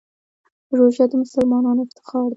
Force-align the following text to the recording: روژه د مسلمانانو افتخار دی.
روژه 0.79 1.05
د 1.09 1.13
مسلمانانو 1.21 1.83
افتخار 1.85 2.23
دی. 2.27 2.29